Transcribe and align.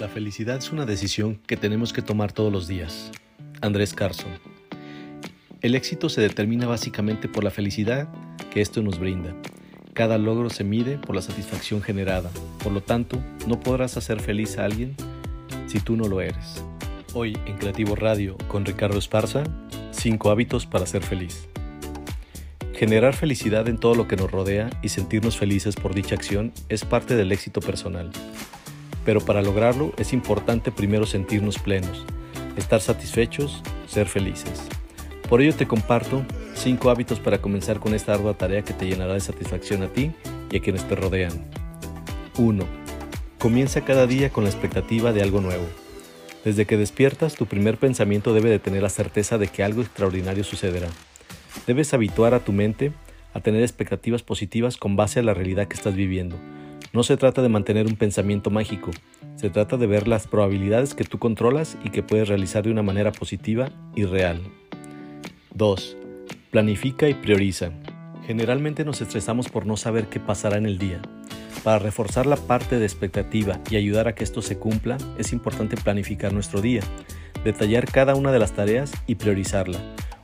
La 0.00 0.08
felicidad 0.08 0.56
es 0.56 0.72
una 0.72 0.86
decisión 0.86 1.38
que 1.46 1.58
tenemos 1.58 1.92
que 1.92 2.00
tomar 2.00 2.32
todos 2.32 2.50
los 2.50 2.66
días. 2.66 3.10
Andrés 3.60 3.92
Carson. 3.92 4.30
El 5.60 5.74
éxito 5.74 6.08
se 6.08 6.22
determina 6.22 6.66
básicamente 6.66 7.28
por 7.28 7.44
la 7.44 7.50
felicidad 7.50 8.08
que 8.50 8.62
esto 8.62 8.80
nos 8.80 8.98
brinda. 8.98 9.36
Cada 9.92 10.16
logro 10.16 10.48
se 10.48 10.64
mide 10.64 10.96
por 10.96 11.14
la 11.14 11.20
satisfacción 11.20 11.82
generada. 11.82 12.30
Por 12.62 12.72
lo 12.72 12.80
tanto, 12.80 13.18
no 13.46 13.60
podrás 13.60 13.98
hacer 13.98 14.20
feliz 14.20 14.56
a 14.56 14.64
alguien 14.64 14.96
si 15.66 15.80
tú 15.80 15.96
no 15.96 16.08
lo 16.08 16.22
eres. 16.22 16.64
Hoy 17.12 17.36
en 17.44 17.58
Creativo 17.58 17.94
Radio 17.94 18.38
con 18.48 18.64
Ricardo 18.64 18.98
Esparza, 18.98 19.44
5 19.90 20.30
hábitos 20.30 20.64
para 20.64 20.86
ser 20.86 21.02
feliz. 21.02 21.46
Generar 22.72 23.14
felicidad 23.14 23.68
en 23.68 23.76
todo 23.76 23.94
lo 23.94 24.08
que 24.08 24.16
nos 24.16 24.30
rodea 24.30 24.70
y 24.80 24.88
sentirnos 24.88 25.36
felices 25.36 25.76
por 25.76 25.92
dicha 25.92 26.14
acción 26.14 26.54
es 26.70 26.86
parte 26.86 27.16
del 27.16 27.32
éxito 27.32 27.60
personal. 27.60 28.10
Pero 29.04 29.20
para 29.20 29.42
lograrlo 29.42 29.92
es 29.96 30.12
importante 30.12 30.70
primero 30.70 31.06
sentirnos 31.06 31.58
plenos, 31.58 32.04
estar 32.56 32.80
satisfechos, 32.80 33.62
ser 33.86 34.06
felices. 34.06 34.62
Por 35.28 35.40
ello 35.40 35.54
te 35.54 35.66
comparto 35.66 36.24
5 36.54 36.90
hábitos 36.90 37.20
para 37.20 37.38
comenzar 37.38 37.80
con 37.80 37.94
esta 37.94 38.14
ardua 38.14 38.34
tarea 38.34 38.62
que 38.62 38.74
te 38.74 38.86
llenará 38.86 39.14
de 39.14 39.20
satisfacción 39.20 39.82
a 39.82 39.88
ti 39.88 40.12
y 40.50 40.56
a 40.56 40.60
quienes 40.60 40.86
te 40.86 40.96
rodean. 40.96 41.44
1. 42.36 42.64
Comienza 43.38 43.84
cada 43.84 44.06
día 44.06 44.30
con 44.30 44.44
la 44.44 44.50
expectativa 44.50 45.12
de 45.12 45.22
algo 45.22 45.40
nuevo. 45.40 45.64
Desde 46.44 46.66
que 46.66 46.76
despiertas, 46.76 47.36
tu 47.36 47.46
primer 47.46 47.76
pensamiento 47.76 48.34
debe 48.34 48.50
de 48.50 48.58
tener 48.58 48.82
la 48.82 48.88
certeza 48.88 49.38
de 49.38 49.48
que 49.48 49.62
algo 49.62 49.82
extraordinario 49.82 50.42
sucederá. 50.42 50.88
Debes 51.66 51.94
habituar 51.94 52.34
a 52.34 52.40
tu 52.40 52.52
mente 52.52 52.92
a 53.32 53.40
tener 53.40 53.62
expectativas 53.62 54.22
positivas 54.22 54.76
con 54.76 54.96
base 54.96 55.20
a 55.20 55.22
la 55.22 55.34
realidad 55.34 55.68
que 55.68 55.76
estás 55.76 55.94
viviendo 55.94 56.36
no 56.92 57.02
se 57.02 57.16
trata 57.16 57.42
de 57.42 57.48
mantener 57.48 57.86
un 57.86 57.96
pensamiento 57.96 58.50
mágico, 58.50 58.90
se 59.36 59.48
trata 59.48 59.76
de 59.76 59.86
ver 59.86 60.08
las 60.08 60.26
probabilidades 60.26 60.94
que 60.94 61.04
tú 61.04 61.18
controlas 61.18 61.78
y 61.84 61.90
que 61.90 62.02
puedes 62.02 62.28
realizar 62.28 62.64
de 62.64 62.70
una 62.70 62.82
manera 62.82 63.12
positiva 63.12 63.70
y 63.94 64.04
real. 64.04 64.40
2. 65.54 65.96
Planifica 66.50 67.08
y 67.08 67.14
prioriza. 67.14 67.70
Generalmente 68.26 68.84
nos 68.84 69.00
estresamos 69.00 69.48
por 69.48 69.66
no 69.66 69.76
saber 69.76 70.08
qué 70.08 70.20
pasará 70.20 70.56
en 70.56 70.66
el 70.66 70.78
día. 70.78 71.00
Para 71.62 71.78
reforzar 71.78 72.26
la 72.26 72.36
parte 72.36 72.78
de 72.78 72.86
expectativa 72.86 73.60
y 73.70 73.76
ayudar 73.76 74.08
a 74.08 74.14
que 74.14 74.24
esto 74.24 74.42
se 74.42 74.58
cumpla, 74.58 74.98
es 75.18 75.32
importante 75.32 75.76
planificar 75.76 76.32
nuestro 76.32 76.60
día, 76.60 76.82
detallar 77.44 77.84
cada 77.90 78.14
una 78.14 78.32
de 78.32 78.38
las 78.38 78.52
tareas 78.52 78.92
y 79.06 79.14
priorizarla. 79.14 79.78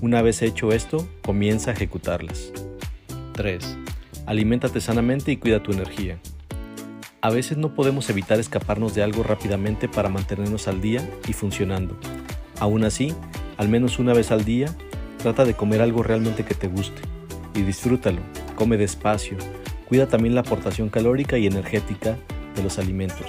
Una 0.00 0.22
vez 0.22 0.42
hecho 0.42 0.72
esto, 0.72 1.08
comienza 1.22 1.70
a 1.70 1.74
ejecutarlas. 1.74 2.52
3. 3.34 3.78
Aliméntate 4.26 4.80
sanamente 4.80 5.32
y 5.32 5.36
cuida 5.36 5.62
tu 5.62 5.72
energía. 5.72 6.18
A 7.20 7.30
veces 7.30 7.58
no 7.58 7.74
podemos 7.74 8.08
evitar 8.10 8.38
escaparnos 8.38 8.94
de 8.94 9.02
algo 9.02 9.24
rápidamente 9.24 9.88
para 9.88 10.08
mantenernos 10.08 10.68
al 10.68 10.80
día 10.80 11.08
y 11.26 11.32
funcionando. 11.32 11.96
Aún 12.60 12.84
así, 12.84 13.12
al 13.56 13.68
menos 13.68 13.98
una 13.98 14.14
vez 14.14 14.30
al 14.30 14.44
día, 14.44 14.72
trata 15.18 15.44
de 15.44 15.54
comer 15.54 15.80
algo 15.80 16.04
realmente 16.04 16.44
que 16.44 16.54
te 16.54 16.68
guste 16.68 17.02
y 17.56 17.62
disfrútalo, 17.62 18.20
come 18.54 18.76
despacio, 18.76 19.36
cuida 19.88 20.06
también 20.06 20.36
la 20.36 20.42
aportación 20.42 20.90
calórica 20.90 21.38
y 21.38 21.48
energética 21.48 22.16
de 22.54 22.62
los 22.62 22.78
alimentos, 22.78 23.26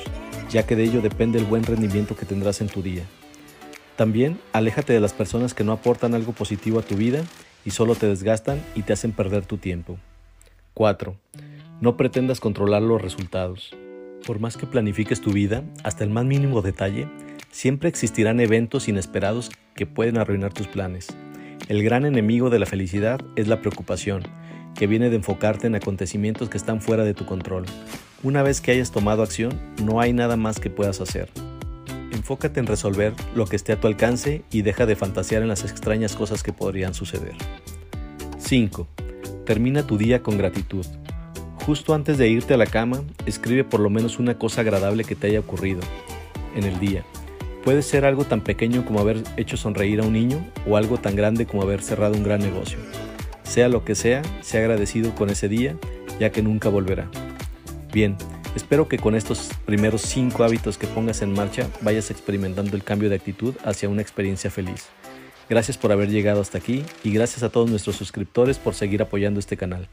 ya 0.52 0.68
que 0.68 0.76
de 0.76 0.84
ello 0.84 1.02
depende 1.02 1.40
el 1.40 1.46
buen 1.46 1.64
rendimiento 1.64 2.16
que 2.16 2.28
tendrás 2.28 2.62
en 2.62 2.68
tu 2.68 2.84
día. 2.84 3.04
También 3.96 4.40
aléjate 4.54 4.94
de 4.94 5.00
las 5.00 5.14
personas 5.14 5.56
que 5.56 5.64
no 5.64 5.72
aportan 5.72 6.14
algo 6.14 6.32
positivo 6.34 6.78
a 6.78 6.84
tu 6.84 6.96
vida 6.96 7.24
y 7.66 7.72
solo 7.72 7.96
te 7.96 8.06
desgastan 8.06 8.62
y 8.76 8.84
te 8.84 8.94
hacen 8.94 9.14
perder 9.14 9.48
tu 9.48 9.58
tiempo. 9.58 9.98
4. 10.76 11.16
No 11.82 11.96
pretendas 11.96 12.42
controlar 12.42 12.82
los 12.82 13.02
resultados. 13.02 13.74
Por 14.28 14.40
más 14.40 14.58
que 14.58 14.68
planifiques 14.68 15.22
tu 15.22 15.32
vida, 15.32 15.64
hasta 15.86 16.04
el 16.04 16.10
más 16.10 16.26
mínimo 16.26 16.62
detalle, 16.62 17.08
siempre 17.52 17.88
existirán 17.88 18.42
eventos 18.42 18.90
inesperados 18.90 19.50
que 19.76 19.86
pueden 19.86 20.18
arruinar 20.18 20.52
tus 20.52 20.68
planes. 20.68 21.08
El 21.70 21.82
gran 21.82 22.06
enemigo 22.06 22.50
de 22.50 22.60
la 22.60 22.66
felicidad 22.66 23.22
es 23.38 23.48
la 23.48 23.62
preocupación, 23.62 24.24
que 24.76 24.88
viene 24.88 25.10
de 25.10 25.16
enfocarte 25.16 25.68
en 25.68 25.76
acontecimientos 25.76 26.50
que 26.50 26.58
están 26.58 26.82
fuera 26.82 27.06
de 27.06 27.14
tu 27.14 27.26
control. 27.26 27.66
Una 28.24 28.44
vez 28.44 28.60
que 28.60 28.72
hayas 28.72 28.92
tomado 28.92 29.24
acción, 29.24 29.58
no 29.82 30.02
hay 30.02 30.12
nada 30.12 30.36
más 30.36 30.60
que 30.60 30.70
puedas 30.70 31.00
hacer. 31.00 31.30
Enfócate 32.12 32.60
en 32.60 32.68
resolver 32.68 33.14
lo 33.36 33.46
que 33.46 33.56
esté 33.56 33.72
a 33.72 33.80
tu 33.80 33.88
alcance 33.88 34.44
y 34.52 34.64
deja 34.64 34.86
de 34.86 34.98
fantasear 34.98 35.44
en 35.44 35.48
las 35.48 35.64
extrañas 35.64 36.18
cosas 36.18 36.44
que 36.44 36.52
podrían 36.52 36.94
suceder. 36.94 37.36
5. 38.38 38.86
Termina 39.46 39.88
tu 39.88 39.98
día 39.98 40.22
con 40.22 40.38
gratitud. 40.38 40.86
Justo 41.70 41.94
antes 41.94 42.18
de 42.18 42.28
irte 42.28 42.56
a 42.56 42.58
la 42.58 42.66
cama, 42.66 43.04
escribe 43.28 43.64
por 43.64 43.80
lo 43.80 43.92
menos 43.92 44.18
una 44.18 44.40
cosa 44.40 44.62
agradable 44.62 45.04
que 45.04 45.14
te 45.14 45.28
haya 45.28 45.40
ocurrido 45.40 45.82
en 46.56 46.64
el 46.64 46.80
día. 46.80 47.06
Puede 47.64 47.84
ser 47.84 48.06
algo 48.06 48.26
tan 48.26 48.42
pequeño 48.42 48.84
como 48.86 49.00
haber 49.00 49.22
hecho 49.38 49.56
sonreír 49.56 50.00
a 50.00 50.04
un 50.04 50.14
niño 50.14 50.44
o 50.68 50.78
algo 50.78 50.98
tan 50.98 51.16
grande 51.16 51.46
como 51.46 51.62
haber 51.62 51.84
cerrado 51.84 52.16
un 52.16 52.24
gran 52.24 52.40
negocio. 52.40 52.80
Sea 53.44 53.70
lo 53.70 53.86
que 53.86 53.94
sea, 53.94 54.24
sea 54.42 54.62
agradecido 54.62 55.14
con 55.14 55.30
ese 55.30 55.48
día, 55.48 55.78
ya 56.20 56.32
que 56.32 56.42
nunca 56.42 56.70
volverá. 56.70 57.08
Bien, 57.94 58.16
espero 58.56 58.88
que 58.88 58.98
con 58.98 59.14
estos 59.14 59.52
primeros 59.68 60.02
5 60.02 60.44
hábitos 60.44 60.80
que 60.80 60.88
pongas 60.88 61.22
en 61.22 61.34
marcha 61.34 61.70
vayas 61.82 62.10
experimentando 62.10 62.76
el 62.76 62.84
cambio 62.84 63.10
de 63.10 63.16
actitud 63.18 63.54
hacia 63.64 63.90
una 63.90 64.02
experiencia 64.02 64.50
feliz. 64.50 64.88
Gracias 65.48 65.78
por 65.78 65.92
haber 65.92 66.10
llegado 66.10 66.42
hasta 66.42 66.58
aquí 66.58 66.84
y 67.04 67.12
gracias 67.12 67.44
a 67.44 67.50
todos 67.50 67.70
nuestros 67.70 67.96
suscriptores 67.96 68.58
por 68.58 68.74
seguir 68.74 69.04
apoyando 69.04 69.40
este 69.40 69.56
canal. 69.56 69.88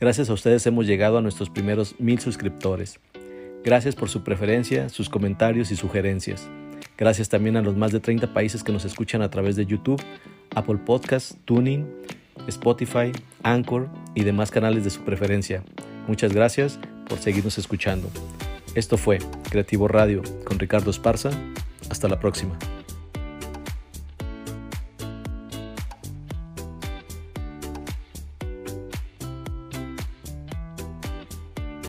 Gracias 0.00 0.28
a 0.28 0.32
ustedes 0.32 0.66
hemos 0.66 0.86
llegado 0.86 1.18
a 1.18 1.22
nuestros 1.22 1.50
primeros 1.50 1.98
mil 2.00 2.18
suscriptores. 2.20 3.00
Gracias 3.64 3.94
por 3.94 4.08
su 4.08 4.22
preferencia, 4.22 4.88
sus 4.88 5.08
comentarios 5.08 5.70
y 5.70 5.76
sugerencias. 5.76 6.48
Gracias 6.98 7.28
también 7.28 7.56
a 7.56 7.62
los 7.62 7.76
más 7.76 7.92
de 7.92 8.00
30 8.00 8.32
países 8.34 8.62
que 8.62 8.72
nos 8.72 8.84
escuchan 8.84 9.22
a 9.22 9.30
través 9.30 9.56
de 9.56 9.66
YouTube, 9.66 10.02
Apple 10.54 10.78
Podcasts, 10.84 11.36
Tuning, 11.44 11.86
Spotify, 12.46 13.12
Anchor 13.42 13.88
y 14.14 14.24
demás 14.24 14.50
canales 14.50 14.84
de 14.84 14.90
su 14.90 15.02
preferencia. 15.02 15.62
Muchas 16.06 16.32
gracias 16.32 16.78
por 17.08 17.18
seguirnos 17.18 17.58
escuchando. 17.58 18.10
Esto 18.74 18.96
fue 18.96 19.18
Creativo 19.50 19.88
Radio 19.88 20.22
con 20.44 20.58
Ricardo 20.58 20.90
Esparza. 20.90 21.30
Hasta 21.88 22.08
la 22.08 22.18
próxima. 22.18 22.58